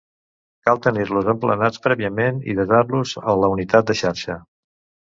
[0.69, 4.43] Cal tenir-los emplenats prèviament i desar-los a la unitat de xarxa.